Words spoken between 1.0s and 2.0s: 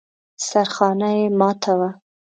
يې ماته وه.